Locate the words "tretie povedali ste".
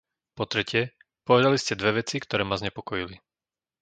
0.51-1.77